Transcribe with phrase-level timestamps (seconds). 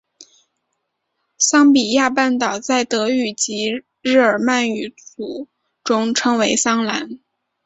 [1.37, 3.69] 桑比亚半岛在德语及
[4.01, 5.47] 日耳曼语族
[5.83, 7.19] 中称为桑兰。